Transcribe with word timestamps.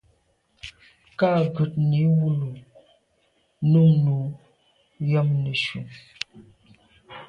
Kà 1.19 1.29
ghùtni 1.55 2.01
wul 2.17 2.37
o 2.47 2.49
num 3.69 3.89
nu 4.03 4.15
yàm 5.11 5.27
neshu. 5.43 5.79